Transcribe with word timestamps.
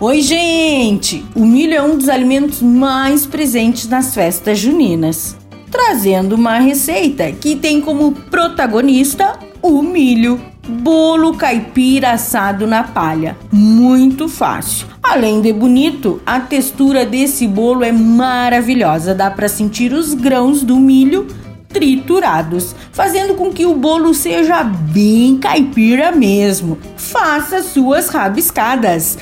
Oi, 0.00 0.20
gente! 0.20 1.24
O 1.34 1.46
milho 1.46 1.72
é 1.72 1.80
um 1.80 1.96
dos 1.96 2.08
alimentos 2.08 2.60
mais 2.60 3.26
presentes 3.26 3.88
nas 3.88 4.12
festas 4.12 4.58
juninas, 4.58 5.36
trazendo 5.70 6.34
uma 6.34 6.58
receita 6.58 7.30
que 7.30 7.54
tem 7.54 7.80
como 7.80 8.12
protagonista 8.12 9.38
o 9.62 9.82
milho. 9.82 10.40
Bolo 10.66 11.36
caipira 11.36 12.10
assado 12.10 12.66
na 12.66 12.82
palha. 12.82 13.36
Muito 13.52 14.28
fácil. 14.28 14.86
Além 15.02 15.40
de 15.40 15.52
bonito, 15.52 16.20
a 16.26 16.40
textura 16.40 17.06
desse 17.06 17.46
bolo 17.46 17.84
é 17.84 17.92
maravilhosa. 17.92 19.14
Dá 19.14 19.30
para 19.30 19.48
sentir 19.48 19.92
os 19.92 20.12
grãos 20.12 20.62
do 20.62 20.76
milho 20.76 21.26
triturados, 21.68 22.74
fazendo 22.92 23.34
com 23.34 23.52
que 23.52 23.66
o 23.66 23.74
bolo 23.74 24.14
seja 24.14 24.62
bem 24.62 25.36
caipira 25.38 26.12
mesmo. 26.12 26.78
Faça 26.96 27.62
suas 27.62 28.08
rabiscadas. 28.08 29.18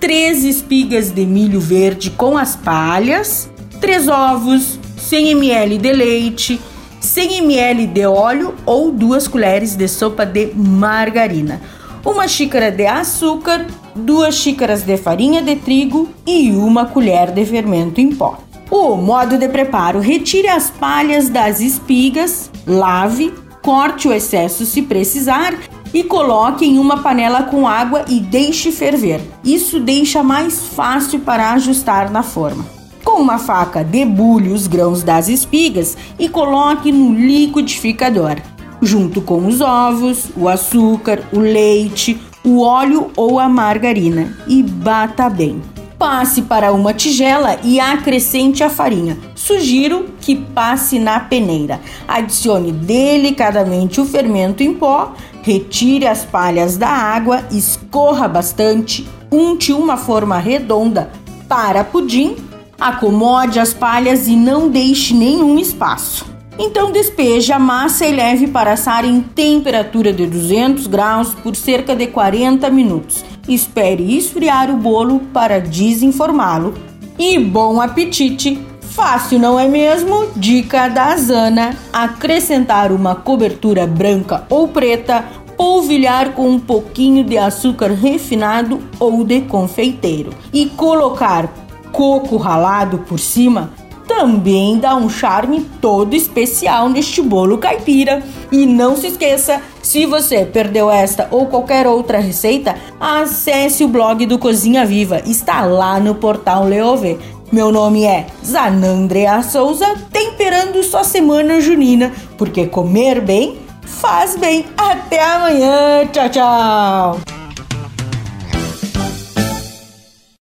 Três 0.00 0.44
espigas 0.44 1.10
de 1.10 1.26
milho 1.26 1.60
verde 1.60 2.08
com 2.08 2.38
as 2.38 2.56
palhas, 2.56 3.50
três 3.82 4.08
ovos, 4.08 4.78
100 4.96 5.32
ml 5.32 5.76
de 5.76 5.92
leite, 5.92 6.58
100 6.98 7.38
ml 7.40 7.86
de 7.86 8.06
óleo 8.06 8.54
ou 8.64 8.90
duas 8.90 9.28
colheres 9.28 9.76
de 9.76 9.86
sopa 9.86 10.24
de 10.24 10.52
margarina, 10.54 11.60
uma 12.02 12.26
xícara 12.26 12.70
de 12.70 12.86
açúcar, 12.86 13.66
duas 13.94 14.36
xícaras 14.36 14.84
de 14.84 14.96
farinha 14.96 15.42
de 15.42 15.56
trigo 15.56 16.08
e 16.26 16.50
uma 16.50 16.86
colher 16.86 17.30
de 17.30 17.44
fermento 17.44 18.00
em 18.00 18.14
pó. 18.14 18.38
O 18.70 18.96
modo 18.96 19.36
de 19.36 19.50
preparo: 19.50 20.00
retire 20.00 20.48
as 20.48 20.70
palhas 20.70 21.28
das 21.28 21.60
espigas, 21.60 22.50
lave, 22.66 23.34
corte 23.62 24.08
o 24.08 24.12
excesso 24.12 24.64
se 24.64 24.82
precisar 24.82 25.54
e 25.92 26.02
coloque 26.04 26.64
em 26.64 26.78
uma 26.78 27.02
panela 27.02 27.44
com 27.44 27.66
água 27.66 28.04
e 28.08 28.20
deixe 28.20 28.70
ferver. 28.70 29.20
Isso 29.44 29.80
deixa 29.80 30.22
mais 30.22 30.66
fácil 30.66 31.20
para 31.20 31.52
ajustar 31.52 32.10
na 32.10 32.22
forma. 32.22 32.64
Com 33.04 33.20
uma 33.22 33.38
faca, 33.38 33.82
debulhe 33.82 34.50
os 34.50 34.66
grãos 34.66 35.02
das 35.02 35.28
espigas 35.28 35.96
e 36.18 36.28
coloque 36.28 36.92
no 36.92 37.14
liquidificador, 37.14 38.36
junto 38.80 39.20
com 39.20 39.46
os 39.46 39.60
ovos, 39.60 40.26
o 40.36 40.48
açúcar, 40.48 41.22
o 41.32 41.38
leite, 41.38 42.20
o 42.44 42.62
óleo 42.62 43.10
ou 43.16 43.38
a 43.38 43.48
margarina 43.48 44.36
e 44.46 44.62
bata 44.62 45.28
bem. 45.28 45.60
Passe 46.00 46.40
para 46.40 46.72
uma 46.72 46.94
tigela 46.94 47.58
e 47.62 47.78
acrescente 47.78 48.64
a 48.64 48.70
farinha. 48.70 49.18
Sugiro 49.34 50.06
que 50.18 50.34
passe 50.34 50.98
na 50.98 51.20
peneira. 51.20 51.78
Adicione 52.08 52.72
delicadamente 52.72 54.00
o 54.00 54.06
fermento 54.06 54.62
em 54.62 54.72
pó, 54.72 55.12
retire 55.42 56.06
as 56.06 56.24
palhas 56.24 56.78
da 56.78 56.88
água, 56.88 57.44
escorra 57.50 58.26
bastante, 58.26 59.06
unte 59.30 59.74
uma 59.74 59.98
forma 59.98 60.38
redonda 60.38 61.10
para 61.46 61.84
pudim 61.84 62.34
Acomode 62.80 63.60
as 63.60 63.74
palhas 63.74 64.26
e 64.26 64.34
não 64.34 64.70
deixe 64.70 65.12
nenhum 65.12 65.58
espaço. 65.58 66.24
Então 66.58 66.90
despeje 66.90 67.52
a 67.52 67.58
massa 67.58 68.06
e 68.06 68.12
leve 68.12 68.46
para 68.46 68.72
assar 68.72 69.04
em 69.04 69.20
temperatura 69.20 70.14
de 70.14 70.26
200 70.26 70.86
graus 70.86 71.34
por 71.34 71.54
cerca 71.54 71.94
de 71.94 72.06
40 72.06 72.70
minutos. 72.70 73.22
Espere 73.48 74.16
esfriar 74.16 74.70
o 74.70 74.76
bolo 74.76 75.20
para 75.32 75.60
desenformá-lo. 75.60 76.74
E 77.18 77.38
bom 77.38 77.80
apetite! 77.80 78.58
Fácil, 78.80 79.38
não 79.38 79.58
é 79.58 79.68
mesmo? 79.68 80.26
Dica 80.36 80.88
da 80.88 81.16
Zana: 81.16 81.76
acrescentar 81.92 82.90
uma 82.92 83.14
cobertura 83.14 83.86
branca 83.86 84.44
ou 84.50 84.68
preta, 84.68 85.24
polvilhar 85.56 86.32
com 86.32 86.48
um 86.48 86.58
pouquinho 86.58 87.22
de 87.22 87.38
açúcar 87.38 87.92
refinado 87.92 88.80
ou 88.98 89.24
de 89.24 89.42
confeiteiro 89.42 90.32
e 90.52 90.66
colocar 90.66 91.48
coco 91.92 92.36
ralado 92.36 92.98
por 92.98 93.18
cima 93.18 93.70
também 94.10 94.76
dá 94.76 94.96
um 94.96 95.08
charme 95.08 95.60
todo 95.80 96.16
especial 96.16 96.88
neste 96.88 97.22
bolo 97.22 97.58
caipira. 97.58 98.20
E 98.50 98.66
não 98.66 98.96
se 98.96 99.06
esqueça, 99.06 99.62
se 99.80 100.04
você 100.04 100.44
perdeu 100.44 100.90
esta 100.90 101.28
ou 101.30 101.46
qualquer 101.46 101.86
outra 101.86 102.18
receita, 102.18 102.74
acesse 102.98 103.84
o 103.84 103.88
blog 103.88 104.26
do 104.26 104.36
Cozinha 104.36 104.84
Viva, 104.84 105.22
está 105.24 105.62
lá 105.62 106.00
no 106.00 106.16
portal 106.16 106.64
Leovê. 106.64 107.18
Meu 107.52 107.70
nome 107.70 108.04
é 108.04 108.26
Zanandrea 108.44 109.44
Souza, 109.44 109.94
temperando 110.12 110.82
sua 110.82 111.04
semana 111.04 111.60
junina, 111.60 112.12
porque 112.36 112.66
comer 112.66 113.20
bem 113.20 113.58
faz 113.82 114.36
bem. 114.36 114.66
Até 114.76 115.22
amanhã, 115.22 116.04
tchau, 116.12 116.28
tchau! 116.28 117.29